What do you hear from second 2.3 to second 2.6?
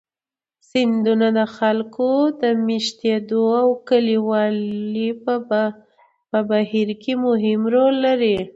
د